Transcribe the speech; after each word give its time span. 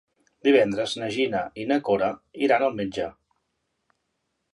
Divendres 0.45 0.95
na 1.01 1.09
Gina 1.17 1.41
i 1.63 1.65
na 1.71 1.77
Cora 1.89 2.07
iran 2.47 2.65
al 2.69 2.73
metge. 2.81 3.11